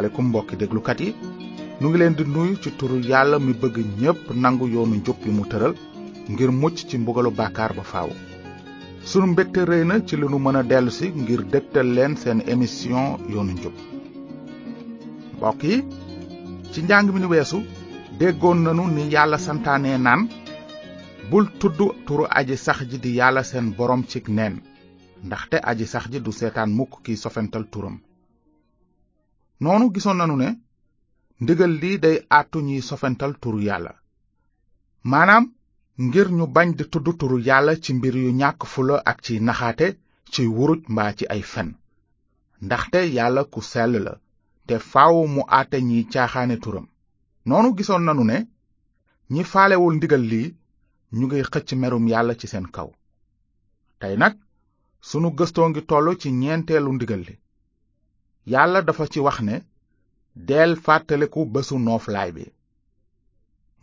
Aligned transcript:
asalaamaaleykum 0.00 0.28
mbokki 0.28 0.56
déglukat 0.60 0.98
yi 1.04 1.10
nu 1.80 1.86
ngi 1.88 1.98
leen 2.00 2.14
di 2.18 2.24
nuyu 2.34 2.54
ci 2.62 2.70
turu 2.78 2.96
yàlla 3.10 3.36
mi 3.46 3.52
bëgg 3.60 3.76
ñépp 4.02 4.20
nangu 4.42 4.66
yoonu 4.74 4.94
njub 5.00 5.18
yi 5.26 5.30
mu 5.38 5.44
tëral 5.50 5.74
ngir 6.32 6.50
mucc 6.60 6.76
ci 6.88 6.96
mbugalu 7.00 7.30
bàkkaar 7.38 7.72
ba 7.76 7.82
faaw 7.92 8.10
sunu 9.10 9.26
mbégte 9.32 9.60
rëy 9.70 9.82
ci 10.06 10.14
li 10.20 10.26
nu 10.30 10.38
mën 10.44 10.56
a 10.56 10.62
dellu 10.70 10.90
ngir 11.22 11.40
dégtal 11.52 11.88
leen 11.96 12.12
seen 12.22 12.38
émission 12.54 13.02
yoonu 13.32 13.52
njub 13.58 13.74
mbokk 15.36 15.60
yi 15.70 15.76
ci 16.72 16.78
njàng 16.82 17.08
mi 17.12 17.20
ni 17.20 17.26
weesu 17.32 17.58
déggoon 18.18 18.58
nanu 18.64 18.82
ni 18.94 19.02
yàlla 19.14 19.38
santaane 19.46 19.90
naan 20.04 20.20
bul 21.30 21.44
tudd 21.60 21.76
turu 22.06 22.24
aji 22.38 22.56
sax 22.66 22.78
ji 22.90 22.98
di 23.04 23.10
yàlla 23.18 23.42
seen 23.50 23.66
borom 23.78 24.02
cig 24.10 24.24
neen 24.38 24.54
ndaxte 25.26 25.56
aji 25.70 25.86
sax 25.92 26.04
ji 26.12 26.18
du 26.22 26.30
seetaan 26.38 26.70
mukk 26.78 26.92
kiy 27.04 27.16
sofental 27.24 27.64
turam 27.72 27.96
noonu 29.64 29.86
gisoon 29.96 30.18
nanu 30.20 30.34
ne 30.40 30.46
ndigal 31.44 31.72
lii 31.80 31.96
day 32.04 32.16
àttu 32.38 32.58
ñiy 32.68 32.82
sofental 32.90 33.32
turu 33.42 33.58
yàlla 33.68 33.92
maanaam 35.10 35.44
ngir 36.06 36.28
ñu 36.38 36.44
bañ 36.56 36.68
di 36.78 36.84
tudd 36.92 37.06
turu 37.20 37.38
yàlla 37.48 37.72
ci 37.82 37.90
mbir 37.98 38.14
yu 38.24 38.30
ñàkk 38.40 38.60
fula 38.72 38.96
ak 39.10 39.18
ci 39.24 39.34
naxaate 39.48 39.86
ci 40.32 40.40
wuruj 40.56 40.82
mbaa 40.92 41.10
ci 41.18 41.24
ay 41.34 41.42
fen 41.52 41.68
ndaxte 42.64 43.00
yàlla 43.16 43.42
ku 43.52 43.60
sell 43.72 43.92
la 44.06 44.12
te 44.66 44.74
faw 44.92 45.14
mu 45.34 45.42
àtte 45.58 45.76
ñiy 45.88 46.04
caaxaane 46.12 46.56
turam 46.64 46.86
noonu 47.48 47.68
gisoon 47.76 48.02
nanu 48.06 48.24
ne 48.30 48.36
ñi 49.32 49.42
faalewul 49.52 49.94
ndigal 49.96 50.24
lii 50.32 50.48
ñu 51.18 51.24
ngi 51.26 51.36
xëcc 51.52 51.68
merum 51.80 52.04
yàlla 52.12 52.32
ci 52.40 52.46
seen 52.52 52.66
kaw 52.76 52.88
tey 54.00 54.14
nag 54.22 54.34
sunu 55.08 55.28
gëstoo 55.38 55.68
ngi 55.68 55.82
toll 55.90 56.08
ci 56.20 56.28
ñeenteelu 56.40 56.90
ndigal 56.96 57.22
li 57.28 57.34
yàlla 58.46 58.80
dafa 58.86 59.06
ci 59.12 59.20
wax 59.20 59.38
ne 59.40 59.56
del 60.34 60.74
fàttaliku 60.84 61.40
bésu 61.52 61.74
nooflaay 61.78 62.30
bi 62.36 62.44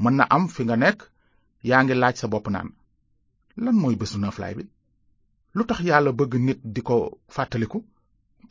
mën 0.01 0.13
na 0.17 0.23
am 0.35 0.43
fi 0.53 0.61
nga 0.65 0.75
nekk 0.83 0.99
yaa 1.69 1.81
ngi 1.83 1.95
laaj 2.01 2.15
sa 2.19 2.27
bopp 2.31 2.47
naan 2.53 2.69
lan 3.63 3.75
mooy 3.81 3.95
bésu 3.99 4.17
nooflaay 4.19 4.53
bi 4.57 4.63
lu 5.55 5.61
tax 5.69 5.79
yàlla 5.89 6.11
bëgg 6.19 6.33
nit 6.47 6.59
di 6.73 6.81
ko 6.87 6.95
fàttaliku 7.35 7.79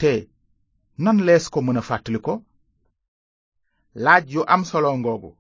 te 0.01 0.13
nan 1.05 1.19
lees 1.27 1.45
ko 1.53 1.59
mën 1.63 1.79
a 1.81 1.89
fàttalikoo 1.89 2.39
laaj 4.05 4.25
yu 4.35 4.41
am 4.55 4.63
solo 4.71 4.91
ngoogu 5.01 5.31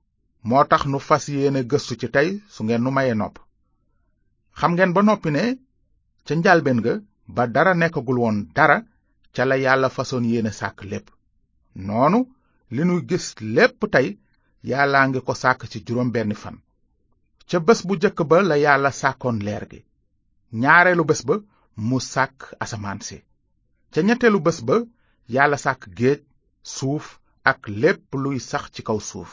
moo 0.48 0.62
tax 0.70 0.82
nu 0.90 0.98
fas 1.08 1.24
yéene 1.34 1.60
gëstu 1.70 1.92
ci 2.00 2.06
tey 2.14 2.28
su 2.54 2.60
ngeen 2.64 2.82
nu 2.84 2.90
mayee 2.96 3.16
nopp 3.20 3.36
xam 4.58 4.72
ngeen 4.74 4.94
ba 4.94 5.00
noppi 5.06 5.30
ne 5.36 5.44
ca 6.26 6.32
njàlbeen 6.36 6.78
ga 6.84 6.94
ba 7.34 7.42
dara 7.54 7.72
nekkagul 7.80 8.18
woon 8.22 8.36
dara 8.56 8.78
ca 9.36 9.44
la 9.44 9.56
yàlla 9.64 9.88
fasoon 9.96 10.24
yéene 10.32 10.52
sàkk 10.60 10.78
lépp 10.90 11.06
noonu 11.86 12.20
li 12.74 12.82
nu 12.88 12.94
gis 13.08 13.26
lépp 13.56 13.78
tey 13.94 14.08
yàlla 14.70 14.98
ngi 15.08 15.20
ko 15.26 15.32
sàkk 15.42 15.60
ci 15.70 15.78
juróom 15.86 16.10
benni 16.14 16.36
fan 16.42 16.56
ca 17.48 17.56
bés 17.66 17.80
bu 17.86 17.92
jëkk 18.02 18.18
ba 18.30 18.36
la 18.48 18.56
yàlla 18.66 18.90
sàkkoon 19.00 19.38
leer 19.46 19.64
gi 19.70 19.80
ñaareelu 20.62 21.04
bés 21.10 21.22
ba 21.28 21.36
mu 21.88 21.98
sàkk 22.12 22.38
asamaan 22.64 23.00
si 23.06 23.16
ca 23.92 24.00
ñetteelu 24.06 24.40
bés 24.46 24.58
ba 24.68 24.76
yàlla 25.34 25.56
sàkk 25.64 25.82
géej 25.98 26.20
suuf 26.76 27.04
ak 27.52 27.60
lépp 27.82 28.06
luy 28.22 28.38
sax 28.50 28.64
ci 28.74 28.80
kaw 28.88 28.98
suuf 29.10 29.30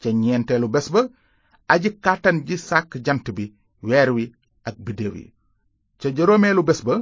ca 0.00 0.08
ñeenteelu 0.22 0.68
bés 0.74 0.86
ba 0.94 1.02
aji 1.72 1.90
kàttan 2.04 2.36
ji 2.46 2.56
sàkk 2.68 2.90
jant 3.06 3.26
bi 3.36 3.44
weer 3.88 4.08
wi 4.16 4.24
ak 4.68 4.76
biddéew 4.84 5.14
yi 5.20 5.28
ca 6.00 6.08
juróomeelu 6.16 6.62
bés 6.70 6.80
ba 6.88 6.94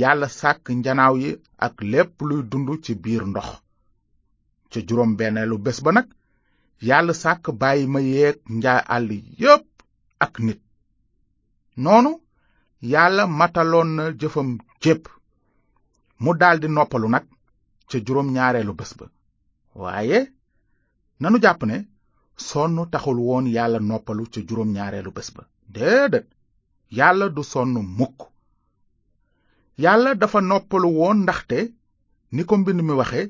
yàlla 0.00 0.26
sàkk 0.40 0.64
njanaaw 0.78 1.14
yi 1.22 1.30
ak 1.66 1.74
lépp 1.92 2.14
luy 2.28 2.40
dund 2.50 2.68
ci 2.84 2.92
biir 3.02 3.22
ndox 3.30 3.48
ca 4.70 4.78
juróom 4.86 5.12
benneelu 5.18 5.56
bés 5.64 5.78
ba 5.84 5.90
nag 5.96 6.08
yàlla 6.88 7.12
sàkk 7.22 7.44
bàyyi 7.60 7.84
ma 7.92 8.00
yeeg 8.12 8.38
njaa 8.56 8.80
àll 8.94 9.08
yépp 9.42 9.66
ak 10.24 10.34
nit 10.46 10.60
noonu 11.82 12.10
yàlla 12.92 13.22
mataloon 13.38 13.88
na 13.96 14.04
jëfam 14.20 14.48
jépp 14.82 15.02
mu 16.22 16.30
daldi 16.40 16.68
noppalu 16.76 17.08
nag 17.14 17.24
ca 17.88 17.96
juróom 18.06 18.28
ñaareelu 18.34 18.72
bés 18.80 18.90
ba 18.98 19.06
waaye 19.82 20.18
nanu 21.20 21.36
jàpp 21.44 21.60
ne 21.70 21.76
sonn 22.48 22.76
taxul 22.92 23.18
woon 23.26 23.44
yàlla 23.56 23.78
noppalu 23.90 24.22
ca 24.32 24.40
juróom 24.48 24.70
ñaareelu 24.76 25.10
bés 25.16 25.28
ba 25.34 25.42
déedéet 25.74 26.26
yàlla 26.98 27.24
du 27.34 27.42
sonn 27.52 27.72
mukk 27.98 28.18
yàlla 29.84 30.12
dafa 30.20 30.40
noppalu 30.50 30.88
woon 30.98 31.18
ndaxte 31.24 31.58
ni 32.34 32.42
ko 32.48 32.54
mbind 32.60 32.80
mi 32.86 32.92
waxe 33.00 33.20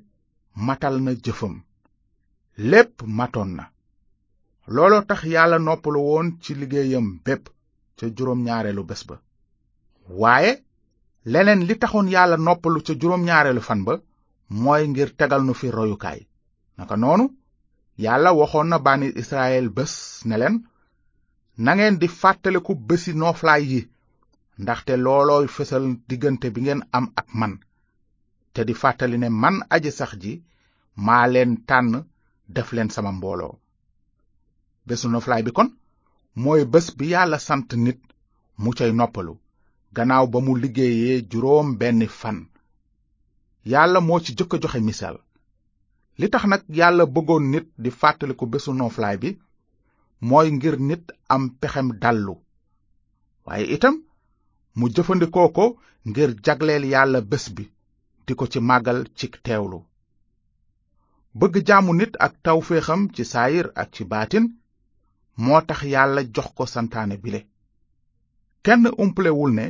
matal 0.66 0.94
na 1.04 1.12
jëfam 1.24 1.54
lépp 2.70 2.94
matoon 3.18 3.50
na 3.56 3.64
looloo 4.74 5.02
tax 5.08 5.20
yàlla 5.34 5.58
noppalu 5.68 6.00
woon 6.10 6.26
ci 6.42 6.50
liggéeyam 6.60 7.06
bépp 7.24 7.42
ca 7.96 8.06
juróom 8.16 8.40
ñaareelu 8.46 8.82
bés 8.90 9.02
ba 9.08 9.16
waaye 10.20 10.52
leneen 11.32 11.62
li 11.68 11.74
taxoon 11.82 12.08
yàlla 12.14 12.36
noppalu 12.46 12.78
ca 12.86 12.92
juróom 13.00 13.22
ñaareelu 13.28 13.62
fan 13.68 13.80
ba 13.86 13.94
mooy 14.62 14.82
ngir 14.88 15.10
tegal 15.18 15.42
nu 15.46 15.52
fi 15.60 15.68
royukaay 15.76 16.20
naka 16.78 16.94
noonu 17.02 17.24
yàlla 18.04 18.30
waxoon 18.40 18.68
na 18.70 18.78
bànni 18.86 19.08
Israël 19.22 19.66
bés 19.76 19.92
ne 20.28 20.36
leen 20.40 20.56
nangeen 21.64 21.98
di 22.00 22.08
fàttaliku 22.20 22.72
bési 22.88 23.12
nooflaay 23.20 23.62
yi 23.72 23.80
ndaxte 24.58 24.92
loolooy 25.04 25.46
fësal 25.54 25.84
diggante 26.10 26.46
bi 26.54 26.60
ngeen 26.66 26.80
am 26.98 27.04
ak 27.22 27.28
man 27.40 27.52
te 28.52 28.64
di 28.68 28.74
fàttali 28.82 29.18
ne 29.22 29.28
man 29.42 29.56
aji 29.76 29.90
sax 29.98 30.12
ji 30.22 30.32
maa 31.06 31.24
leen 31.32 31.52
tànn 31.68 31.94
def 32.56 32.72
leen 32.74 32.90
sama 32.90 33.12
mbooloo 33.18 33.54
bésu 34.86 35.08
noflaay 35.12 35.42
bi 35.46 35.52
kon 35.56 35.68
mooy 36.42 36.62
bés 36.72 36.86
bi 36.98 37.04
yàlla 37.14 37.38
sant 37.38 37.68
nit 37.84 38.00
mu 38.62 38.70
cay 38.78 38.90
noppalu 38.98 39.34
gannaaw 39.96 40.26
ba 40.32 40.38
mu 40.46 40.52
liggéeyee 40.62 41.18
juróom 41.30 41.68
benn 41.80 42.00
fan 42.20 42.38
yàlla 43.72 44.00
moo 44.00 44.20
ci 44.24 44.34
jëkk 44.36 44.52
joxe 44.62 44.80
misaal 44.80 45.16
li 46.18 46.26
tax 46.32 46.44
nag 46.50 46.62
yàlla 46.78 47.04
bëggoon 47.06 47.44
nit 47.52 47.66
di 47.82 47.90
fàttaliku 48.00 48.46
bésu 48.46 48.72
noflaay 48.74 49.16
bi 49.22 49.30
mooy 50.20 50.50
ngir 50.52 50.76
nit 50.80 51.04
am 51.28 51.44
pexem 51.60 51.88
dallu 52.02 52.34
waaye 53.46 53.66
itam 53.76 53.96
mu 54.78 54.86
jëfandikoo 54.94 55.48
ko 55.56 55.64
ngir 56.08 56.30
jagleel 56.44 56.84
yàlla 56.92 57.20
bés 57.30 57.44
bi 57.56 57.64
di 58.24 58.32
ko 58.38 58.44
ci 58.52 58.58
màggal 58.68 58.98
ci 59.16 59.26
teewlu 59.46 59.78
bëgg 61.38 61.54
jaamu 61.68 61.92
nit 61.98 62.12
ak 62.26 62.32
tawféexam 62.44 63.00
ci 63.14 63.22
saayir 63.32 63.66
ak 63.80 63.88
ci 63.94 64.02
baatin 64.12 64.44
moo 65.42 65.60
tax 65.68 65.80
yàlla 65.94 66.20
jox 66.34 66.48
ko 66.56 66.64
santaane 66.74 67.16
bile 67.24 67.40
kenn 68.64 68.82
umplewul 69.02 69.50
ne 69.58 69.66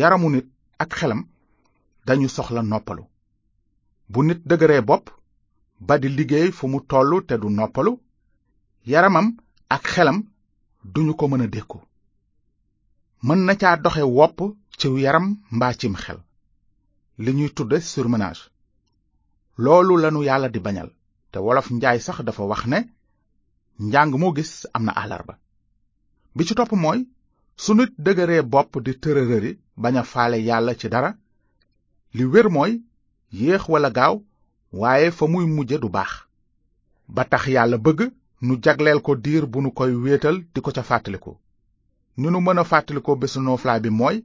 yaramu 0.00 0.28
nit 0.34 0.46
ak 0.82 0.90
xelam 0.98 1.20
dañu 2.06 2.28
soxla 2.36 2.62
noppalu 2.70 3.04
bu 4.12 4.20
nit 4.26 4.40
dëgëree 4.48 4.84
bopp 4.88 5.04
ba 5.86 5.94
di 5.98 6.08
liggéey 6.16 6.48
fu 6.58 6.64
mu 6.72 6.78
tollu 6.90 7.16
te 7.26 7.34
du 7.42 7.48
noppalu 7.50 7.92
yaramam 8.92 9.26
ak 9.76 9.82
xelam 9.94 10.18
duñu 10.92 11.12
ko 11.18 11.26
mën 11.28 11.44
a 11.46 11.48
dékku 11.54 11.78
mën 13.26 13.40
na 13.46 13.54
caa 13.60 13.76
doxe 13.82 14.02
wopp 14.16 14.38
ciw 14.80 14.94
yaram 15.02 15.26
mbaa 15.56 15.72
cim 15.80 15.94
xel 16.02 16.18
li 17.24 17.30
ñuy 17.36 17.50
tudd 17.56 17.72
surmanage 17.82 18.42
loolu 19.62 19.94
lanu 20.02 20.20
yàlla 20.28 20.48
di 20.52 20.60
bañal 20.66 20.88
te 21.32 21.38
wolof 21.44 21.68
njaay 21.76 21.98
sax 22.06 22.18
dafa 22.26 22.42
wax 22.50 22.62
ne 22.72 22.78
njàng 23.86 24.12
moo 24.20 24.32
gis 24.36 24.52
am 24.76 24.84
na 24.86 24.92
àllarba 25.02 25.34
bi 26.34 26.42
ci 26.46 26.54
topp 26.58 26.72
mooy 26.82 27.00
su 27.62 27.70
nit 27.74 27.90
dëgëree 28.04 28.42
bopp 28.52 28.72
di 28.84 28.92
tërërëri 29.02 29.52
bañ 29.82 29.94
a 29.98 30.04
faale 30.12 30.38
yàlla 30.48 30.72
ci 30.80 30.86
dara 30.94 31.10
li 32.16 32.24
wér 32.32 32.46
mooy 32.56 32.72
yéex 33.38 33.62
walla 33.72 33.90
gaaw 33.98 34.14
waaye 34.80 35.08
fa 35.16 35.24
muy 35.32 35.46
mujje 35.56 35.76
du 35.82 35.88
baax 35.96 36.12
ba 37.14 37.22
tax 37.32 37.42
yàlla 37.54 37.76
bëgg 37.84 38.00
nu 38.46 38.54
jagleel 38.64 39.00
ko 39.06 39.12
diir 39.24 39.44
bu 39.52 39.58
nu 39.62 39.70
koy 39.78 39.92
wéetal 40.04 40.36
di 40.54 40.60
ko 40.64 40.70
ca 40.76 40.82
fàttaliku 40.88 41.32
ni 42.22 42.28
nu 42.34 42.38
mën 42.44 42.58
a 42.60 42.64
fàttalikoo 42.72 43.14
bésu 43.22 43.38
nooflaay 43.46 43.80
bi 43.84 43.90
mooy 44.00 44.16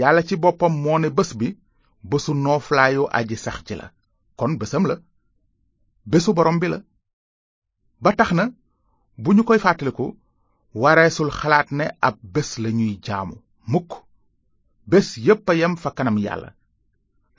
yàlla 0.00 0.20
ci 0.28 0.34
boppam 0.42 0.72
moo 0.84 0.98
ne 1.00 1.08
bés 1.16 1.30
bi 1.40 1.48
bésu 2.10 2.30
nooflaayu 2.44 3.02
aji 3.18 3.36
sax 3.44 3.58
ci 3.66 3.74
la 3.80 3.86
kon 4.38 4.52
bésam 4.60 4.84
la 4.90 4.96
bésu 6.10 6.30
borom 6.36 6.56
bi 6.62 6.68
la 6.72 6.78
ba 8.02 8.10
tax 8.18 8.30
na 8.38 8.44
bu 9.22 9.30
ñu 9.36 9.42
koy 9.48 9.60
fàttaliku 9.64 10.06
wareesul 10.82 11.30
xalaat 11.38 11.68
ne 11.78 11.86
ab 12.06 12.16
bés 12.34 12.50
lañuy 12.64 12.92
jaamu 13.06 13.34
mukk 13.72 13.90
bés 14.90 15.08
yépp 15.26 15.46
a 15.50 15.52
yem 15.60 15.74
fa 15.82 15.90
kanam 15.96 16.16
yàlla 16.26 16.48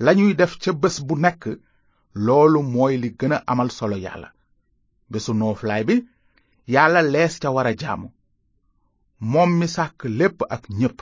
lañuy 0.06 0.32
def 0.40 0.54
ca 0.62 0.72
bés 0.84 0.96
bu 1.08 1.14
nekk 1.24 1.42
loolu 2.26 2.60
mooy 2.74 2.94
li 3.02 3.10
gën 3.20 3.34
a 3.38 3.44
amal 3.52 3.70
solo 3.78 3.98
yàlla 4.06 4.28
bésu 5.12 5.32
nooflaay 5.40 5.84
bi 5.90 5.96
yàlla 6.74 7.02
lees 7.14 7.34
ca 7.42 7.50
war 7.56 7.68
a 7.72 7.76
jaamu 7.82 8.08
moom 9.32 9.52
mi 9.60 9.68
sàkk 9.74 10.00
lépp 10.20 10.38
ak 10.56 10.64
ñépp 10.80 11.00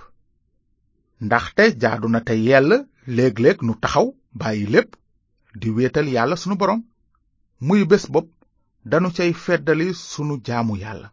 ndaxte 1.25 1.63
jaadu 1.81 2.07
na 2.11 2.19
te 2.27 2.33
yell 2.47 2.69
léeg-léeg 3.15 3.57
nu 3.65 3.73
taxaw 3.83 4.07
bàyyi 4.39 4.65
lépp 4.73 4.89
di 5.59 5.67
wéetal 5.75 6.07
yàlla 6.15 6.35
sunu 6.41 6.55
borom 6.61 6.81
muy 7.67 7.81
bés 7.89 8.05
bopp 8.13 8.27
danu 8.91 9.09
cay 9.15 9.31
feddali 9.43 9.87
sunu 10.11 10.35
jaamu 10.47 10.73
yàlla 10.83 11.07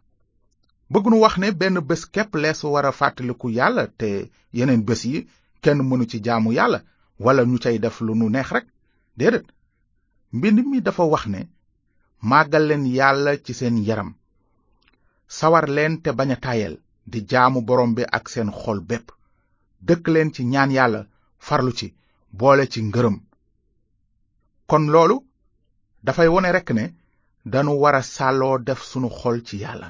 bëgg 0.91 1.05
nu 1.09 1.17
wax 1.23 1.33
ne 1.41 1.47
benn 1.59 1.77
bés 1.89 2.03
képp 2.13 2.31
lees 2.35 2.59
war 2.63 2.85
a 2.85 2.91
fàttaliku 2.91 3.47
yàlla 3.57 3.83
te 3.99 4.09
yeneen 4.57 4.81
bés 4.87 5.01
yi 5.05 5.19
kenn 5.63 5.79
mënu 5.89 6.05
ci 6.11 6.17
jaamu 6.25 6.51
yàlla 6.53 6.79
wala 7.19 7.41
ñu 7.49 7.57
cay 7.63 7.77
def 7.79 8.01
lu 8.05 8.13
nu 8.15 8.29
neex 8.29 8.49
rek 8.55 8.65
déedéet 9.17 9.47
mbind 10.37 10.57
mi 10.71 10.81
dafa 10.81 11.03
wax 11.13 11.23
ne 11.33 11.41
màggal 12.29 12.67
leen 12.67 12.85
yàlla 12.97 13.31
ci 13.45 13.53
seen 13.53 13.77
yaram 13.87 14.11
sawar 15.27 15.65
te 16.03 16.09
bañ 16.19 16.31
a 16.33 16.37
tayel 16.45 16.75
di 17.11 17.19
jaamu 17.29 17.59
borom 17.67 17.91
bi 17.97 18.03
ak 18.17 18.25
seen 18.31 18.49
xol 18.59 18.79
bépp 18.89 19.07
dëkk 19.87 20.03
leen 20.13 20.29
ci 20.33 20.41
ñaan 20.53 20.71
yàlla 20.77 21.01
farlu 21.47 21.71
ci 21.79 21.87
boole 22.39 22.63
ci 22.73 22.79
ngërëm 22.83 23.15
kon 24.69 24.83
loolu 24.93 25.17
dafay 26.05 26.27
wone 26.33 26.49
rekk 26.55 26.69
ne 26.77 26.85
danu 27.51 27.71
war 27.81 27.95
a 27.95 28.01
sàlloo 28.15 28.57
def 28.67 28.81
sunu 28.89 29.09
xol 29.19 29.37
ci 29.47 29.55
yàlla 29.63 29.89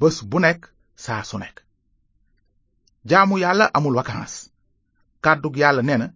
bés 0.00 0.16
bu 0.30 0.38
nekk 0.40 0.62
saa 1.04 1.22
su 1.28 1.36
nekk 1.38 1.56
jaamu 3.08 3.36
yàlla 3.38 3.64
amul 3.76 3.96
wakans 3.98 4.32
kàddug 5.24 5.54
yàlla 5.62 5.82
nee 5.84 5.98
na 6.00 6.08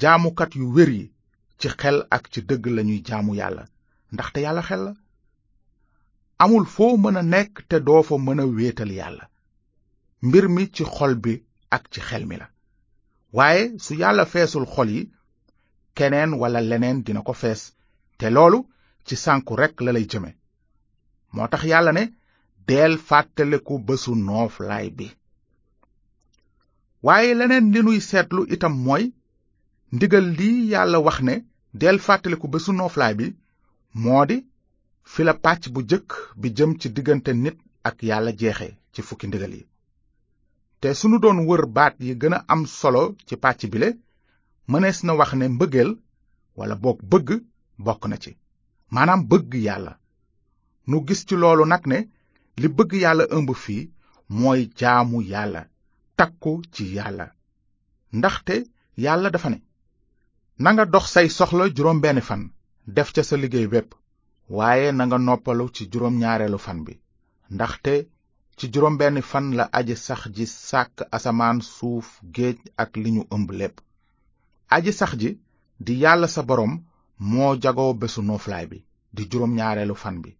jaamukat 0.00 0.52
yu 0.58 0.66
wér 0.76 0.88
yi 0.98 1.12
ci 1.58 1.68
xel 1.80 1.98
ak 2.10 2.24
ci 2.32 2.40
dëgg 2.48 2.64
lañuy 2.76 3.00
jaamu 3.06 3.32
yàlla 3.40 3.62
ndaxte 4.12 4.38
yàlla 4.42 4.62
xel 4.68 4.82
la 4.86 4.92
amul 6.44 6.64
foo 6.74 6.94
mën 7.02 7.16
a 7.20 7.22
nekk 7.34 7.52
te 7.70 7.76
doo 7.86 8.02
fa 8.08 8.14
mën 8.26 8.40
a 8.42 8.44
wéetal 8.56 8.90
yàlla 8.98 9.24
mbir 10.26 10.44
mi 10.54 10.62
ci 10.74 10.84
xol 10.94 11.14
bi 11.24 11.32
ak 11.76 11.84
ci 11.92 12.00
xel 12.08 12.24
mi 12.30 12.36
la 12.40 12.46
waaye 13.36 13.62
su 13.84 13.92
yàlla 14.02 14.24
feesul 14.32 14.66
xol 14.74 14.88
yi 14.96 15.02
keneen 15.96 16.30
walla 16.40 16.60
leneen 16.70 16.98
dina 17.06 17.20
ko 17.28 17.32
fees 17.42 17.60
te 18.18 18.26
loolu 18.36 18.58
ci 19.06 19.14
sànku 19.24 19.52
rekk 19.60 19.76
la 19.84 19.90
lay 19.96 20.06
jëme 20.10 20.30
moo 21.34 21.48
tax 21.52 21.62
yàlla 21.72 21.92
ne 21.96 22.04
deel 22.68 22.94
fàttaliku 23.08 23.74
bésu 23.86 24.10
nooflaay 24.26 24.86
bi 24.98 25.06
waaye 27.06 27.30
leneen 27.40 27.66
li 27.72 27.80
nuy 27.84 27.98
seetlu 28.10 28.42
itam 28.54 28.74
mooy 28.86 29.04
ndigal 29.94 30.26
lii 30.38 30.58
yàlla 30.72 30.98
wax 31.06 31.18
ne 31.28 31.34
del 31.40 31.78
deel 31.80 31.98
fàttaliku 32.06 32.46
bésu 32.52 32.70
nooflaay 32.78 33.14
bi 33.20 33.26
moo 34.04 34.24
di 34.30 34.36
fi 35.14 35.22
la 35.26 35.34
pàcc 35.46 35.62
bu 35.74 35.80
jëkk 35.90 36.08
bi 36.40 36.48
jëm 36.56 36.70
ci 36.80 36.88
diggante 36.96 37.32
nit 37.44 37.56
ak 37.90 37.96
yàlla 38.08 38.30
jeexe 38.40 38.68
ci 38.92 39.00
fukki 39.08 39.26
ndigal 39.28 39.54
yi 39.58 39.62
te 40.80 40.88
sunu 41.00 41.16
doon 41.22 41.38
wër 41.48 41.62
baat 41.76 41.94
yi 42.06 42.12
gën 42.20 42.34
a 42.36 42.40
am 42.54 42.62
solo 42.78 43.02
ci 43.26 43.34
pàcc 43.44 43.60
bi 43.62 43.70
bile 43.72 43.88
mënees 44.70 44.98
na 45.06 45.12
wax 45.18 45.30
ne 45.38 45.46
mbëggeel 45.56 45.90
walla 46.58 46.76
boog 46.84 46.98
bëgg 47.10 47.28
bokk 47.86 48.02
na 48.10 48.16
ci 48.22 48.32
maanaam 48.94 49.20
bëgg 49.30 49.50
yàlla 49.66 49.92
nu 50.88 50.96
gis 51.06 51.20
ci 51.28 51.34
loolu 51.40 51.64
nag 51.68 51.84
ne 51.90 51.98
li 52.60 52.68
bëgg 52.76 52.90
yàlla 53.04 53.24
ëmb 53.36 53.50
fii 53.64 53.84
mooy 54.40 54.60
jaamu 54.78 55.18
yàlla 55.32 55.62
takku 56.18 56.52
ci 56.74 56.84
yàlla 56.96 57.26
ndaxte 58.16 58.54
yàlla 59.04 59.28
dafa 59.32 59.48
ne 59.50 59.58
nanga 60.62 60.84
dox 60.92 61.06
say 61.14 61.28
soxla 61.36 61.64
juróom 61.76 62.00
benn 62.02 62.20
fan 62.28 62.42
def 62.94 63.08
ca 63.14 63.22
sa 63.28 63.36
liggéey 63.42 63.68
bépp 63.74 63.90
waaye 64.54 64.90
nanga 64.94 65.18
noppalu 65.18 65.64
ci 65.76 65.82
juróom 65.92 66.14
ñaareelu 66.22 66.58
fan 66.66 66.78
bi 66.86 66.94
ndaxte 67.54 67.92
ci 68.58 68.64
juróom 68.72 68.94
benn 69.00 69.18
fan 69.30 69.46
la 69.58 69.64
aji 69.78 69.94
sax 70.06 70.20
ji 70.36 70.46
sàkk 70.68 70.96
asamaan 71.16 71.58
suuf 71.74 72.08
géej 72.34 72.58
ak 72.82 72.90
li 73.02 73.10
ñu 73.16 73.22
ëmb 73.36 73.48
lépp 73.60 73.76
aji 74.76 74.92
sax 74.98 75.12
ji 75.20 75.30
di 75.84 75.92
yàlla 76.02 76.26
sa 76.34 76.42
boroom 76.48 76.72
moo 77.30 77.52
jagoo 77.62 77.92
bésu 78.00 78.20
nooflaay 78.28 78.66
bi 78.70 78.78
di 79.16 79.22
juróom 79.30 79.52
ñaareelu 79.58 79.96
fan 80.02 80.16
bi 80.22 80.30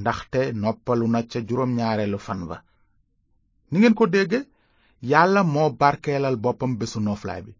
ndaxte 0.00 0.40
noppalu 0.62 1.06
na 1.12 1.20
ca 1.30 1.38
juróom 1.48 1.72
ñaareelu 1.78 2.18
fan 2.26 2.40
ba 2.48 2.56
ni 3.70 3.76
ngeen 3.78 3.94
ko 3.98 4.04
dégge 4.14 4.40
yàlla 5.10 5.40
moo 5.54 5.68
barkeelal 5.80 6.36
boppam 6.44 6.72
bésu 6.80 6.98
nooflaay 7.02 7.40
bi 7.46 7.52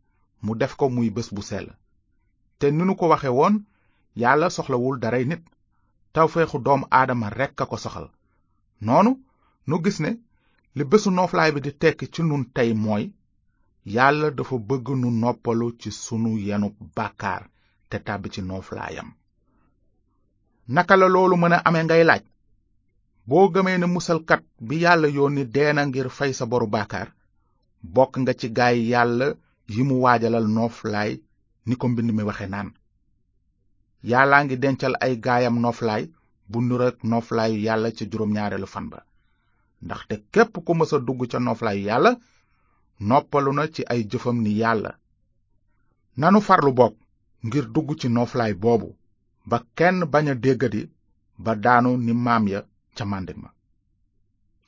mu 0.44 0.52
def 0.60 0.72
ko 0.80 0.84
muy 0.94 1.08
bés 1.16 1.28
bu 1.34 1.42
sell 1.50 1.68
te 2.58 2.66
ni 2.70 2.82
nu 2.86 2.94
ko 3.00 3.04
waxe 3.12 3.30
woon 3.38 3.54
yàlla 4.22 4.46
soxlawul 4.56 4.98
daray 5.02 5.24
nit 5.30 5.42
tawfeexu 6.12 6.58
doomu 6.64 6.86
aadama 6.98 7.28
rekk 7.40 7.58
a 7.62 7.66
ko 7.70 7.76
soxal 7.84 8.06
noonu 8.86 9.10
nu 9.68 9.76
gis 9.84 9.98
ne 10.04 10.10
li 10.76 10.84
bésu 10.90 11.08
nooflaay 11.16 11.50
bi 11.54 11.60
di 11.66 11.72
tekki 11.82 12.06
ci 12.14 12.20
nun 12.28 12.42
tey 12.56 12.70
mooy 12.84 13.04
yàlla 13.94 14.28
dafa 14.36 14.56
bëgg 14.68 14.86
nu 15.02 15.08
noppalu 15.22 15.66
ci 15.80 15.90
sunu 16.04 16.30
yenub 16.46 16.74
bàkkaar 16.96 17.42
te 17.90 17.96
tàbbi 18.06 18.28
ci 18.34 18.40
nooflaayam 18.48 19.08
naka 20.74 20.94
la 21.00 21.06
loolu 21.14 21.34
mën 21.40 21.54
a 21.56 21.62
amee 21.66 21.84
ngay 21.86 22.02
laaj 22.08 22.22
boo 23.28 23.44
gëmee 23.54 23.78
ne 23.78 23.86
musalkat 23.94 24.42
bi 24.66 24.74
yàlla 24.84 25.08
yónni 25.16 25.44
dee 25.54 25.70
na 25.74 25.82
ngir 25.88 26.08
fay 26.16 26.32
sa 26.38 26.44
boru 26.50 26.66
bàkkaar 26.74 27.08
bokk 27.94 28.12
nga 28.20 28.32
ci 28.40 28.48
gaay 28.58 28.76
yàlla 28.92 29.26
yi 29.74 29.82
mu 29.88 29.94
waajalal 30.04 30.46
nooflaay 30.56 31.12
ni 31.66 31.74
ko 31.80 31.84
mbind 31.90 32.10
mi 32.16 32.22
waxe 32.28 32.46
naan 32.52 32.70
yàllaa 34.02 34.44
ngi 34.44 34.56
dencal 34.56 34.94
ay 35.00 35.16
gaayam 35.24 35.60
noflaay 35.60 36.04
bu 36.48 36.60
nurook 36.62 37.04
noflaayu 37.04 37.58
yàlla 37.66 37.90
ca 37.90 38.04
juróom 38.10 38.32
ñaareelu 38.34 38.66
fan 38.66 38.88
ba 38.90 38.98
ndaxte 39.82 40.14
képp 40.32 40.58
ku 40.64 40.74
mës 40.74 40.92
a 40.92 40.98
dugg 40.98 41.26
ca 41.30 41.38
noflaayu 41.38 41.82
yàlla 41.84 42.12
noppalu 43.00 43.52
na 43.54 43.66
ci 43.74 43.82
ay 43.86 44.02
jëfam 44.10 44.36
ni 44.42 44.50
yàlla 44.56 44.90
nanu 46.16 46.40
farlu 46.40 46.72
bokk 46.72 46.94
ngir 47.46 47.64
dugg 47.74 47.96
ci 48.00 48.08
noflaay 48.08 48.54
boobu 48.54 48.96
ba 49.44 49.58
kenn 49.76 50.00
bañ 50.12 50.26
a 50.28 50.34
déggadi 50.34 50.90
ba 51.38 51.54
daanu 51.54 51.96
ni 51.96 52.12
maam 52.12 52.48
ya 52.48 52.64
ca 52.96 53.04
màndik 53.04 53.36
ma 53.36 53.48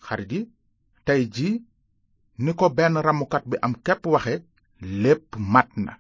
xarit 0.06 0.32
yi 0.32 0.50
tey 1.04 1.26
jii 1.34 1.62
ni 2.38 2.54
ko 2.54 2.68
benn 2.70 2.96
ramukat 3.00 3.44
bi 3.46 3.56
am 3.62 3.74
képp 3.84 4.06
waxe 4.06 4.42
lépp 4.80 5.36
mat 5.36 5.68
na 5.76 5.98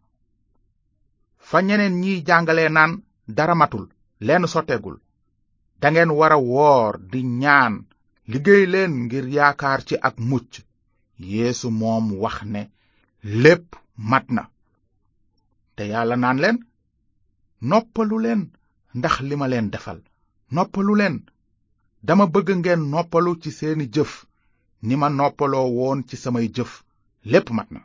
fa 1.38 1.60
ñeneen 1.62 2.00
ñiy 2.00 2.22
jàngale 2.26 2.68
naan 2.68 3.02
dara 3.36 3.54
matul 3.60 3.84
lenn 4.26 4.46
sotteegul 4.52 4.96
dangeen 5.80 6.10
wara 6.20 6.38
woor 6.50 6.92
di 7.10 7.20
ñaan 7.42 7.74
liggéey 8.30 8.64
leen 8.74 8.92
ngir 9.04 9.26
yaakaar 9.36 9.80
ci 9.88 9.94
ak 10.08 10.16
mucc 10.30 10.52
yéesu 11.30 11.68
moom 11.80 12.04
wax 12.22 12.36
ne 12.52 12.62
lépp 13.42 13.68
mat 14.10 14.26
na 14.36 14.42
te 15.74 15.82
yàlla 15.92 16.16
naan 16.22 16.38
leen 16.42 16.58
noppalu 17.70 18.16
leen 18.24 18.42
ndax 18.98 19.14
li 19.28 19.34
ma 19.40 19.46
leen 19.52 19.68
defal 19.74 19.98
noppalu 20.54 20.92
leen 21.00 21.16
dama 22.06 22.24
bëgg 22.32 22.48
ngeen 22.60 22.82
noppalu 22.92 23.30
ci 23.42 23.50
seeni 23.58 23.86
jëf 23.94 24.12
ni 24.86 24.94
ma 25.00 25.08
noppaloo 25.18 25.68
woon 25.78 26.00
ci 26.08 26.16
samay 26.22 26.46
jëf 26.56 26.72
lépp 27.32 27.48
mat 27.56 27.68
na 27.74 27.80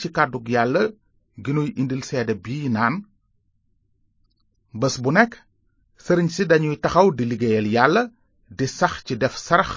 ci 0.00 0.08
kàddug 0.16 0.46
yàlla 0.54 0.82
gënuy 1.44 1.72
indil 1.82 2.02
seede 2.08 2.34
bii 2.44 2.68
naan 2.76 2.94
bés 4.84 4.94
bu 5.04 5.10
nekk 5.16 5.32
sëriñ 6.04 6.28
si 6.34 6.42
dañuy 6.50 6.76
taxaw 6.82 7.08
di 7.16 7.24
liggéeyal 7.30 7.66
yàlla 7.76 8.02
di 8.58 8.66
sax 8.78 8.92
ci 9.06 9.14
def 9.22 9.34
sarax 9.46 9.70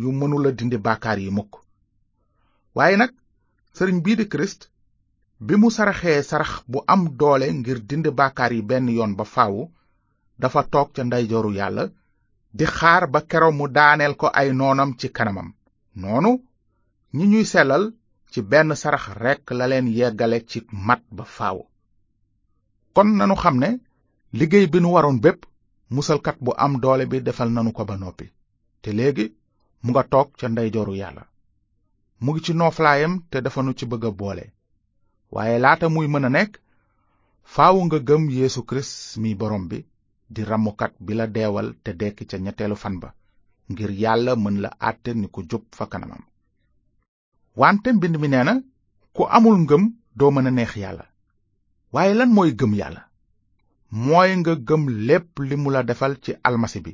yu 0.00 0.08
mënula 0.20 0.50
dindi 0.58 0.78
baakaar 0.86 1.18
yi 1.24 1.30
mukk 1.36 1.52
waaye 2.76 2.96
nag 2.98 3.12
sëriñ 3.76 3.98
bii 4.04 4.16
di 4.18 4.24
kirist 4.32 4.60
bi 5.46 5.54
mu 5.60 5.68
saraxee 5.76 6.22
sarax 6.30 6.52
bu 6.70 6.78
am 6.92 7.02
doole 7.20 7.46
ngir 7.58 7.78
dindi 7.88 8.10
baakaar 8.18 8.52
yi 8.56 8.62
benn 8.70 8.86
yoon 8.96 9.12
ba 9.18 9.24
faawu 9.34 9.62
dafa 10.40 10.60
toog 10.72 10.88
ca 10.94 11.00
ndeyjooru 11.04 11.50
yàlla 11.58 11.84
di 12.58 12.64
xaar 12.76 13.02
ba 13.12 13.20
kero 13.30 13.48
mu 13.58 13.66
daaneel 13.76 14.14
ko 14.20 14.26
ay 14.40 14.48
noonam 14.58 14.90
ci 15.00 15.08
kanamam 15.16 15.48
noonu 16.00 16.30
ñi 17.16 17.24
ñuy 17.30 17.46
sellal 17.52 17.84
ci 18.34 18.42
benn 18.50 18.70
sarax 18.82 19.04
rekk 19.24 19.46
la 19.58 19.66
leen 19.70 19.86
yeggale 19.98 20.38
ci 20.50 20.58
mat 20.86 21.02
ba 21.16 21.24
faaw 21.36 21.58
kon 22.94 23.08
nanu 23.18 23.34
xam 23.42 23.56
ne 23.62 23.68
liggéey 24.38 24.66
bi 24.72 24.78
nu 24.82 24.88
waroon 24.94 25.18
bépp 25.24 25.40
musalkat 25.94 26.36
bu 26.44 26.50
am 26.64 26.72
doole 26.82 27.04
bi 27.10 27.18
defal 27.26 27.50
nanu 27.54 27.70
ko 27.76 27.82
ba 27.88 27.96
noppi 28.02 28.26
te 28.82 28.88
léegi 28.98 29.26
mu 29.84 29.90
nga 29.92 30.02
toog 30.12 30.28
ca 30.38 30.46
ndeyjooru 30.48 30.94
yàlla 31.02 31.24
mu 32.22 32.28
ngi 32.32 32.40
ci 32.44 32.52
nooflaayam 32.54 33.12
te 33.30 33.36
dafa 33.44 33.60
nu 33.62 33.72
ci 33.78 33.84
bëgg 33.90 34.04
boole 34.20 34.46
waaye 35.34 35.56
laata 35.64 35.86
muy 35.94 36.06
mën 36.10 36.26
a 36.28 36.28
nekk 36.36 36.52
faaw 37.54 37.76
nga 37.86 37.98
gëm 38.08 38.22
yéesu 38.36 38.60
Kirist 38.68 38.94
mi 39.22 39.30
borom 39.40 39.64
bi 39.70 39.78
di 40.34 40.40
rammukat 40.50 40.92
bi 41.04 41.12
la 41.18 41.26
deewal 41.36 41.68
te 41.84 41.90
dekki 42.00 42.24
ca 42.30 42.36
ñetteelu 42.44 42.76
fan 42.82 42.96
ba 43.02 43.08
ngir 43.70 43.90
yàlla 44.02 44.32
mën 44.42 44.56
la 44.64 44.70
àtte 44.88 45.10
ni 45.14 45.26
ku 45.34 45.40
jub 45.50 45.64
fa 45.78 45.86
kanamam 45.92 46.22
wante 47.56 47.92
mbind 47.92 48.16
mi 48.22 48.28
nee 48.32 48.44
na 48.48 48.54
ku 49.16 49.22
amul 49.36 49.56
ngëm 49.64 49.84
doo 50.18 50.30
mën 50.34 50.48
a 50.48 50.50
neex 50.56 50.72
yàlla 50.82 51.04
waaye 51.94 52.12
lan 52.18 52.30
mooy 52.36 52.50
gëm 52.58 52.72
yàlla 52.80 53.02
mooy 54.06 54.30
nga 54.40 54.52
gëm 54.68 54.82
lépp 55.08 55.28
li 55.48 55.56
mu 55.62 55.68
la 55.74 55.80
defal 55.88 56.12
ci 56.22 56.30
almasi 56.48 56.78
bi 56.84 56.92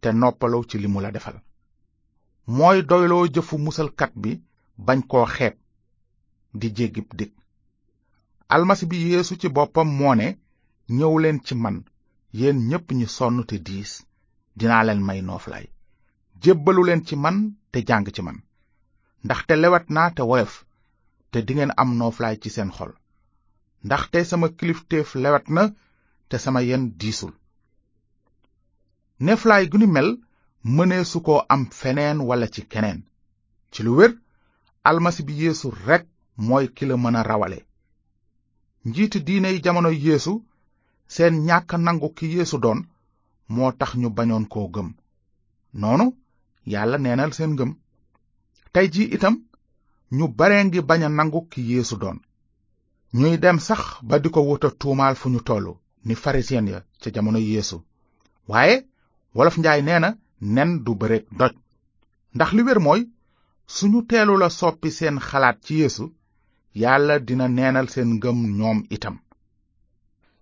te 0.00 0.08
noppaloo 0.20 0.62
ci 0.68 0.76
li 0.82 0.88
mu 0.92 0.98
la 1.04 1.10
defal 1.16 1.36
mooy 2.56 2.78
doyloo 2.88 3.24
jëfu 3.34 3.54
musalkat 3.64 4.12
bi 4.22 4.30
bañ 4.86 5.00
koo 5.10 5.26
xeeb 5.34 5.54
di 6.60 6.66
jéggib 6.76 7.08
dég 7.18 7.32
almasi 8.54 8.84
bi 8.90 8.96
yéesu 9.10 9.34
ci 9.40 9.48
boppam 9.56 9.88
moo 9.98 10.14
ne 10.20 10.26
ñëw 10.96 11.12
leen 11.22 11.38
ci 11.46 11.54
man 11.62 11.76
yéen 12.38 12.58
ñépp 12.68 12.86
ñi 12.98 13.06
sonn 13.16 13.36
te 13.48 13.56
diis 13.66 13.90
dinaa 14.58 14.82
leen 14.86 15.02
may 15.06 15.20
nooflaay 15.28 15.66
jébbalu 16.42 16.80
leen 16.86 17.02
ci 17.06 17.14
man 17.24 17.36
te 17.72 17.78
jàng 17.88 18.06
ci 18.16 18.22
man 18.28 18.38
ndaxte 19.26 19.54
lewet 19.62 19.86
naa 19.94 20.08
te 20.16 20.22
woyof 20.30 20.52
te 21.30 21.38
dingeen 21.46 21.72
am 21.82 21.90
nooflaay 22.00 22.36
ci 22.42 22.48
seen 22.56 22.70
xol 22.76 22.92
ndaxte 23.86 24.18
sama 24.30 24.46
kilifteef 24.58 25.08
lewet 25.24 25.46
na 25.54 25.62
te 26.28 26.36
sama 26.44 26.60
yen 26.68 26.84
diisul 27.00 27.32
neeflaay 29.24 29.64
gu 29.70 29.78
ni 29.80 29.88
mel 29.96 30.10
mënee 30.76 31.04
ko 31.26 31.34
am 31.54 31.62
feneen 31.80 32.18
walla 32.28 32.48
ci 32.54 32.62
keneen 32.72 33.00
ci 33.72 33.78
lu 33.84 33.90
wér 33.98 34.12
almasi 34.88 35.22
bi 35.26 35.34
yéesu 35.42 35.68
rekk 35.86 36.04
mooy 36.46 36.66
kila 36.76 36.94
la 36.96 37.02
mën 37.02 37.18
a 37.20 37.26
rawale 37.30 37.58
njiit 38.88 39.14
diine 39.26 39.48
yi 39.54 39.60
jamono 39.64 39.90
yeesu 40.04 40.32
seen 41.14 41.34
ñàkk 41.46 41.70
nangu 41.84 42.08
ki 42.16 42.26
yeesu 42.36 42.56
doon 42.64 42.80
moo 43.54 43.70
tax 43.78 43.90
ñu 44.00 44.08
bañoon 44.16 44.44
koo 44.52 44.66
gëm 44.74 44.88
noonu 45.80 46.06
yàlla 46.72 46.96
neenal 47.00 47.32
seen 47.38 47.54
gëm 47.58 47.72
tey 48.72 48.88
jii 48.94 49.08
itam 49.16 49.34
ñu 50.16 50.24
baree 50.38 50.60
ngi 50.66 50.80
bañ 50.88 51.02
a 51.06 51.08
nangu 51.16 51.40
ki 51.50 51.60
yéesu 51.70 51.96
doon 52.02 52.18
ñuy 53.20 53.36
dem 53.42 53.58
sax 53.66 53.82
ba 54.08 54.16
di 54.22 54.28
ko 54.34 54.40
wuta 54.48 54.68
tuumaal 54.80 55.14
fu 55.20 55.26
ñu 55.32 55.40
tollu 55.48 55.72
ni 56.06 56.14
farisiyen 56.22 56.66
ya 56.72 56.78
ca 57.00 57.08
jamono 57.14 57.38
yéesu 57.48 57.76
waaye 58.50 58.76
wolof 59.36 59.56
njaay 59.58 59.80
nee 59.86 60.00
na 60.02 60.10
nen 60.54 60.70
du 60.84 60.92
bëreeg 61.00 61.24
doj 61.38 61.52
ndax 62.34 62.50
li 62.56 62.62
wér 62.66 62.80
mooy 62.86 63.00
suñu 63.76 63.98
teelu 64.08 64.34
la 64.42 64.48
soppi 64.58 64.88
seen 64.98 65.16
xalaat 65.28 65.56
ci 65.64 65.72
yéesu 65.80 66.04
yàlla 66.82 67.14
dina 67.26 67.46
neenal 67.48 67.86
seen 67.94 68.08
ngëm 68.16 68.38
ñoom 68.58 68.78
itam 68.96 69.16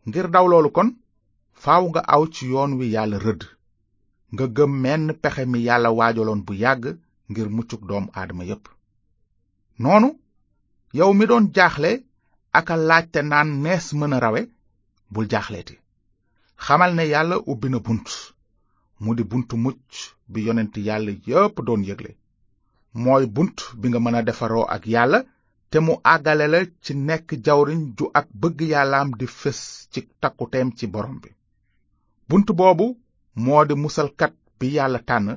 ngir 0.08 0.26
daw 0.34 0.46
loolu 0.50 0.70
kon 0.76 0.88
faw 1.62 1.82
nga 1.90 2.02
aw 2.14 2.22
ci 2.34 2.44
yoon 2.52 2.72
wi 2.78 2.86
yàlla 2.94 3.18
rëdd 3.26 3.42
nga 4.32 4.44
gëm 4.56 4.72
menn 4.82 5.04
pexe 5.22 5.42
mi 5.50 5.58
yàlla 5.68 5.88
waajaloon 5.98 6.40
bu 6.46 6.52
yàgg 6.62 6.84
ngir 7.30 7.46
muccug 7.56 7.82
doom 7.88 8.06
aadama 8.18 8.44
yépp 8.50 8.64
noonu 9.82 10.08
yow 10.98 11.10
mi 11.18 11.24
doon 11.30 11.44
jaaxle 11.56 11.90
aka 12.58 12.74
laajte 12.88 13.20
naan 13.30 13.48
nees 13.64 13.86
mën 13.98 14.14
a 14.16 14.22
rawe 14.24 14.40
bul 15.12 15.26
jaaxleeti 15.32 15.74
xamal 16.64 16.90
ne 16.96 17.04
yàlla 17.12 17.36
ubbi 17.52 17.68
na 17.72 17.78
bunt 17.86 18.08
mu 19.02 19.10
di 19.16 19.24
bunt 19.30 19.50
mucc 19.64 19.84
bi 20.32 20.38
yonent 20.46 20.74
yàlla 20.86 21.12
yépp 21.28 21.56
doon 21.66 21.82
yëgle 21.88 22.10
mooy 23.02 23.24
bunt 23.34 23.58
bi 23.80 23.86
nga 23.90 24.00
mën 24.04 24.18
a 24.18 24.22
defaroo 24.28 24.64
ak 24.74 24.82
yàlla 24.94 25.18
te 25.70 25.78
mu 25.86 25.92
àggale 26.14 26.46
la 26.54 26.58
ci 26.84 26.92
nekk 27.08 27.28
jawriñ 27.46 27.80
ju 27.96 28.04
ak 28.20 28.26
bëgg 28.40 28.58
yàllaam 28.72 29.08
di 29.18 29.26
fés 29.40 29.60
ci 29.92 30.00
takkuteem 30.20 30.68
ci 30.78 30.84
borom 30.92 31.16
bi 31.22 31.30
bunt 32.28 32.48
boobu 32.58 32.86
moo 33.42 33.62
di 33.68 33.74
musalkat 33.84 34.34
bi 34.58 34.66
yàlla 34.76 35.00
tànn 35.08 35.28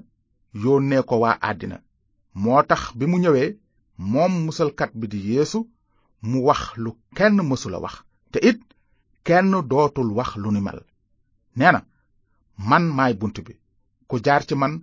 yónnee 0.54 1.02
ko 1.10 1.16
waa 1.24 1.38
àddina 1.50 1.76
moo 2.44 2.62
tax 2.70 2.82
bi 2.98 3.06
mu 3.12 3.18
ñëwee 3.24 3.48
moom 4.12 4.34
musalkat 4.46 4.92
bi 5.00 5.06
di 5.12 5.20
yéesu 5.30 5.60
mu 6.30 6.38
wax 6.48 6.62
lu 6.84 6.90
kenn 7.18 7.36
mësula 7.50 7.78
wax 7.84 7.96
te 8.32 8.38
it 8.50 8.60
kenn 9.28 9.48
dootul 9.70 10.10
wax 10.18 10.30
lu 10.42 10.50
ni 10.54 10.62
mal 10.68 10.80
nee 11.58 11.72
na 11.74 11.80
man 12.70 12.84
maay 12.98 13.14
bunt 13.20 13.38
bi 13.46 13.54
ku 14.10 14.16
jaar 14.26 14.42
ci 14.48 14.56
man 14.62 14.74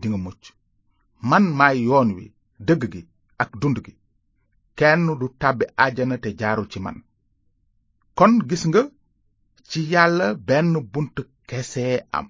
dinga 0.00 0.18
mucc 0.24 0.42
man 1.30 1.44
maay 1.58 1.76
yoon 1.88 2.08
wi 2.16 2.24
dëgg 2.66 2.82
gi 2.92 3.00
ak 3.42 3.50
dund 3.60 3.78
gi 3.84 3.92
kenn 4.78 5.02
du 5.20 5.26
tàbbi 5.40 5.64
àjjana 5.84 6.16
te 6.22 6.28
jaarul 6.40 6.68
ci 6.72 6.78
man 6.84 6.98
kon 8.18 8.32
gis 8.48 8.62
nga 8.68 8.82
ci 9.68 9.80
yàlla 9.92 10.26
benn 10.46 10.68
bunt 10.92 11.16
kese 11.48 11.84
am 12.18 12.26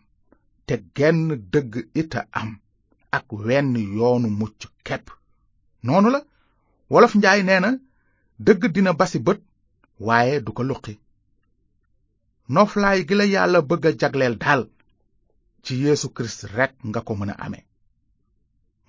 te 0.66 0.74
genn 0.96 1.20
dëgg 1.52 1.72
ita 2.02 2.20
am 2.40 2.50
ak 3.10 3.32
wenn 3.32 3.74
yoonu 3.96 4.28
mucc 4.38 4.60
kepp 4.86 5.06
noonu 5.86 6.08
la 6.14 6.20
wolof 6.92 7.14
njaay 7.18 7.40
nee 7.48 7.60
na 7.64 7.70
dëgg 8.44 8.62
dina 8.74 8.92
basi 9.00 9.18
bët 9.26 9.40
waaye 10.06 10.34
du 10.46 10.50
ko 10.56 10.62
luqi 10.68 10.94
noflaay 12.54 12.98
gi 13.08 13.14
la 13.18 13.24
yàlla 13.34 13.58
bëgg 13.68 13.84
a 13.90 13.96
jagleel 14.00 14.34
daal 14.44 14.62
ci 15.64 15.72
yéesu 15.82 16.06
kirist 16.14 16.40
rekk 16.56 16.74
nga 16.88 17.00
ko 17.06 17.12
mën 17.18 17.32
a 17.32 17.36
amee 17.44 17.64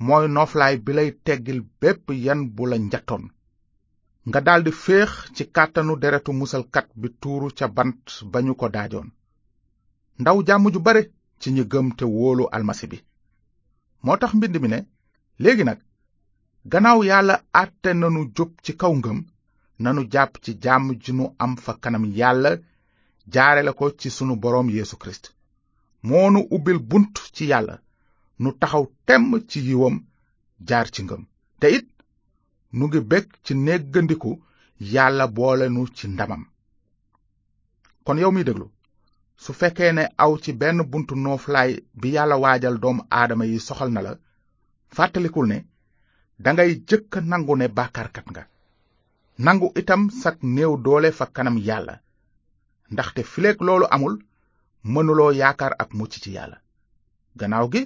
mooy 0.06 0.26
noflaay 0.36 0.76
bi 0.86 0.92
lay 0.98 1.10
teggil 1.26 1.60
bépp 1.82 2.06
yan 2.26 2.42
bu 2.56 2.64
la 2.70 2.78
njattoon 2.82 3.24
nga 4.28 4.40
daldi 4.48 4.72
féex 4.84 5.12
ci 5.36 5.44
kàttanu 5.56 5.94
deretu 6.02 6.32
musalkat 6.40 6.88
bi 7.02 7.08
tuuru 7.22 7.48
ca 7.58 7.66
bant 7.78 8.06
ba 8.32 8.38
ñu 8.46 8.54
ko 8.60 8.68
daajoon 8.76 9.08
ndaw 10.22 10.38
jàmm 10.48 10.66
ju 10.74 10.80
bare 10.88 11.02
ci 11.42 11.48
ñi 11.56 11.64
gëm 11.72 11.88
te 11.98 12.06
wóolu 12.16 12.44
almasi 12.58 12.86
bi 12.92 13.00
moo 14.04 14.18
tax 14.18 14.34
mbind 14.34 14.58
mi 14.62 14.68
ne 14.72 14.80
léegi 15.44 15.64
nag 15.68 15.80
gannaaw 16.72 17.00
yàlla 17.10 17.36
àtte 17.62 17.90
nanu 18.02 18.22
jub 18.36 18.52
ci 18.64 18.72
kaw 18.80 18.94
ngëm 18.98 19.20
nanu 19.84 20.02
jàpp 20.14 20.34
ci 20.44 20.52
jàmm 20.64 20.86
ji 21.04 21.12
nu 21.16 21.26
am 21.44 21.54
fa 21.66 21.74
kanam 21.82 22.06
yàlla 22.20 22.52
jaare 23.34 23.62
la 23.64 23.72
ko 23.78 23.86
ci 24.00 24.10
sunu 24.18 24.34
borom 24.44 24.68
yeesu 24.78 24.96
kirist 25.02 25.26
moo 26.08 26.30
nu 26.34 26.40
ubbil 26.56 26.80
bunt 26.90 27.16
ci 27.36 27.44
yàlla 27.52 27.76
nu 28.42 28.50
taxaw 28.60 28.86
temm 29.08 29.30
ci 29.50 29.60
yiwam 29.68 29.98
jaar 30.68 30.88
ci 30.94 31.02
ngëm 31.04 31.24
te 31.60 31.68
it 31.78 31.90
nu 32.78 32.84
ngi 32.88 33.00
bekk 33.12 33.28
ci 33.44 33.54
néggandiku 33.66 34.32
yàlla 34.94 35.26
boole 35.28 35.66
nu 35.70 35.82
ci 35.98 36.06
ndamam 36.08 36.44
kon 38.06 38.18
yow 38.22 38.32
miy 38.34 38.44
déglu 38.48 38.66
su 39.44 39.54
fekkee 39.58 39.90
ne 39.98 40.04
aw 40.24 40.32
ci 40.44 40.52
benn 40.62 40.80
buntu 40.94 41.14
nooflaay 41.26 41.72
bi 42.02 42.08
yàlla 42.16 42.38
waajal 42.44 42.76
doomu 42.84 43.04
aadama 43.20 43.46
yi 43.52 43.58
soxal 43.68 43.90
na 43.96 44.02
la 44.06 44.12
fàttalikul 44.96 45.48
ne 45.52 45.58
dangay 46.44 46.72
jëkk 46.90 47.12
nangu 47.32 47.54
ne 47.60 47.68
bàkkaarkat 47.78 48.28
nga 48.32 48.44
nangu 49.46 49.68
itam 49.82 50.02
sag 50.22 50.38
néew 50.56 50.74
doole 50.86 51.10
fa 51.20 51.26
kanam 51.36 51.58
yàlla 51.68 51.94
ndaxte 52.92 53.22
fileek 53.32 53.58
loolu 53.68 53.86
amul 53.96 54.16
mënuloo 54.94 55.32
yaakaar 55.42 55.74
ak 55.84 55.90
mucc 55.98 56.14
ci 56.24 56.30
yàlla 56.38 56.58
gannaaw 57.40 57.68
gi 57.74 57.84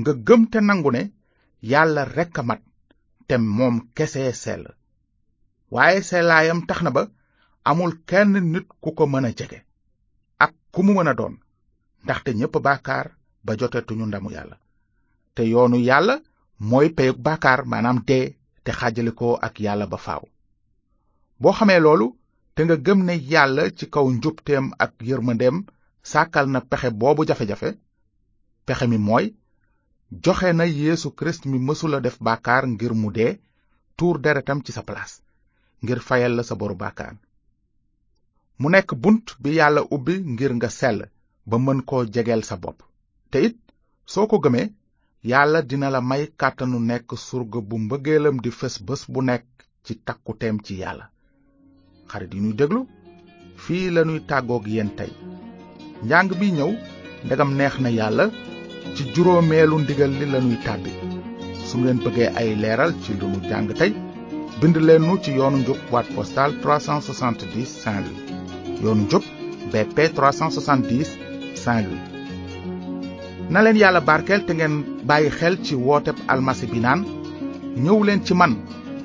nga 0.00 0.12
gëm 0.26 0.42
te 0.52 0.58
nangu 0.68 0.90
ne 0.92 1.02
yàlla 1.72 2.02
rekk 2.16 2.34
a 2.40 2.42
mat 2.48 2.62
te 3.28 3.34
moom 3.56 3.76
kese 3.96 4.22
sell 4.44 4.64
waaye 5.74 6.00
sellaayam 6.10 6.60
tax 6.68 6.78
na 6.84 6.90
ba 6.96 7.02
amul 7.70 7.92
kenn 8.08 8.32
nit 8.52 8.66
ku 8.82 8.90
ko 8.98 9.04
mën 9.12 9.28
a 9.28 9.32
jege 9.40 9.58
ku 10.72 10.80
mu 10.86 10.92
mën 10.96 11.10
a 11.12 11.14
doon 11.18 11.34
ndaxte 12.04 12.30
ñépp 12.38 12.54
bàkkaar 12.66 13.06
ba 13.44 13.52
jotetuñu 13.60 14.04
ndamu 14.08 14.28
yàlla 14.36 14.56
te 15.34 15.42
yoonu 15.52 15.78
yàlla 15.88 16.14
mooy 16.70 16.86
peyug 16.96 17.18
bàkkaar 17.26 17.60
maanaam 17.70 17.98
dee 18.08 18.26
te 18.64 18.70
xaajale 18.78 19.12
ko 19.20 19.28
ak 19.46 19.54
yàlla 19.64 19.86
ba 19.92 19.98
faaw 20.06 20.22
boo 21.40 21.56
xamee 21.58 21.80
loolu 21.84 22.06
te 22.54 22.60
nga 22.64 22.76
gëm 22.84 23.00
ne 23.06 23.14
yàlla 23.32 23.62
ci 23.76 23.84
kaw 23.94 24.06
njubteem 24.16 24.66
ak 24.84 24.92
yërmandeem 25.08 25.56
sàkkal 26.12 26.46
na 26.52 26.60
pexe 26.70 26.88
boobu 27.00 27.22
jafe-jafe 27.28 27.70
pexe 28.66 28.84
mi 28.90 28.98
mooy 29.06 29.26
joxe 30.24 30.48
na 30.58 30.64
yéesu 30.78 31.08
Kirist 31.18 31.42
mi 31.50 31.58
mësula 31.66 31.98
def 32.06 32.16
bàkkaar 32.26 32.64
ngir 32.72 32.92
mu 33.00 33.08
dee 33.16 33.32
tuur 33.96 34.16
deretam 34.24 34.58
ci 34.64 34.70
sa 34.76 34.82
place 34.88 35.16
ngir 35.82 36.00
fayal 36.08 36.32
la 36.36 36.42
sa 36.48 36.54
boru 36.60 36.76
bàkkaar 36.82 37.14
mu 38.60 38.68
nekk 38.74 38.90
bunt 39.02 39.26
bi 39.42 39.50
yàlla 39.58 39.80
ubbi 39.94 40.14
ngir 40.32 40.52
nga 40.58 40.68
sell 40.78 41.00
ba 41.50 41.56
mën 41.64 41.78
koo 41.88 42.02
jegeel 42.14 42.42
sa 42.48 42.54
bopp 42.64 42.78
te 43.30 43.38
it 43.46 43.56
soo 44.12 44.26
ko 44.30 44.36
gëmee 44.44 44.68
yàlla 45.30 45.58
dina 45.68 45.88
la 45.94 46.00
may 46.10 46.22
kàttanu 46.40 46.78
nekk 46.90 47.08
surga 47.26 47.58
bu 47.68 47.76
mbëggeelam 47.84 48.36
di 48.44 48.50
fés 48.58 48.76
bés 48.88 49.02
bu 49.12 49.20
nekk 49.30 49.46
ci 49.84 49.92
takkuteem 50.06 50.56
ci 50.66 50.72
yàlla 50.82 51.04
xarit 52.10 52.32
yi 52.34 52.40
ñuy 52.44 52.54
déglu 52.60 52.80
fii 53.62 53.90
lañuy 53.94 54.20
tàggook 54.30 54.64
yéen 54.72 54.90
tey 54.98 55.10
njàng 56.06 56.30
bi 56.40 56.46
ñëw 56.56 56.72
ndegam 57.24 57.50
neex 57.58 57.74
na 57.82 57.90
yàlla 57.98 58.24
ci 58.94 59.02
juróomeelu 59.14 59.76
ndigal 59.82 60.12
li 60.20 60.26
lañuy 60.32 60.58
tàbbi 60.66 60.90
su 61.66 61.74
ngeen 61.78 62.02
bëggee 62.04 62.30
ay 62.38 62.48
leeral 62.62 62.92
ci 63.02 63.10
lu 63.20 63.26
nu 63.32 63.38
jàng 63.50 63.68
tey 63.80 63.92
bind 64.60 64.76
leen 64.86 65.02
nu 65.06 65.14
ci 65.22 65.30
yoonu 65.38 65.56
njub 65.60 65.78
boîte 65.90 66.10
postale 66.16 66.52
370 66.62 67.74
Saint-Louis 67.82 68.27
yoonu 68.82 69.02
njub 69.02 69.22
BP 69.72 69.98
370 70.18 71.10
Saint-Louis 71.62 72.06
na 73.54 73.58
leen 73.62 73.76
yàlla 73.82 74.00
barkeel 74.08 74.42
te 74.46 74.52
ngeen 74.56 74.74
bàyyi 75.08 75.30
xel 75.38 75.54
ci 75.64 75.74
wooteb 75.86 76.16
almasi 76.32 76.66
bi 76.72 76.78
naan 76.84 77.00
ñëw 77.84 77.98
leen 78.06 78.24
ci 78.26 78.32
man 78.40 78.52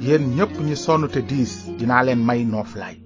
yéen 0.06 0.24
ñépp 0.36 0.54
ñi 0.66 0.76
sonn 0.86 1.04
te 1.14 1.20
diis 1.30 1.52
dinaa 1.80 2.06
leen 2.08 2.22
may 2.28 2.42
nooflaay 2.52 3.03